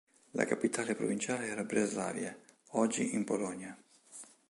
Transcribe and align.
La 0.31 0.45
capitale 0.45 0.95
provinciale 0.95 1.45
era 1.45 1.63
Breslavia, 1.63 2.35
oggi 2.71 3.13
in 3.13 3.23
Polonia. 3.23 3.77